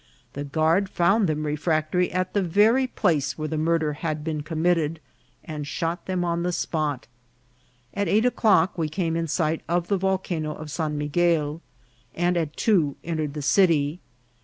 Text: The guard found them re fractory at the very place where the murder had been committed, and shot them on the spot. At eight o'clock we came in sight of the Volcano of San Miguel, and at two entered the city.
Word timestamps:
The 0.33 0.43
guard 0.43 0.89
found 0.89 1.29
them 1.29 1.45
re 1.45 1.55
fractory 1.55 2.11
at 2.11 2.33
the 2.33 2.41
very 2.41 2.87
place 2.87 3.37
where 3.37 3.47
the 3.49 3.55
murder 3.59 3.93
had 3.93 4.23
been 4.23 4.41
committed, 4.41 4.99
and 5.45 5.67
shot 5.67 6.07
them 6.07 6.25
on 6.25 6.41
the 6.41 6.51
spot. 6.51 7.05
At 7.93 8.07
eight 8.07 8.25
o'clock 8.25 8.79
we 8.79 8.89
came 8.89 9.15
in 9.15 9.27
sight 9.27 9.61
of 9.69 9.89
the 9.89 9.97
Volcano 9.99 10.55
of 10.55 10.71
San 10.71 10.97
Miguel, 10.97 11.61
and 12.15 12.35
at 12.35 12.57
two 12.57 12.95
entered 13.03 13.35
the 13.35 13.43
city. 13.43 13.99